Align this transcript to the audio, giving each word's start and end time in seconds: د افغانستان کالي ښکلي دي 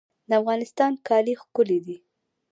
د 0.29 0.31
افغانستان 0.41 0.91
کالي 1.07 1.33
ښکلي 1.41 1.79
دي 1.85 1.97